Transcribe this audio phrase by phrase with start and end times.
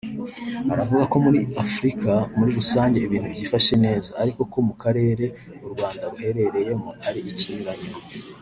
[0.73, 5.25] Aravuga ko muri Afurika muri rusange ibintu byifashe neza ariko ko mu karere
[5.65, 7.91] u Rwanda ruherereyemo ari ikinyuranyo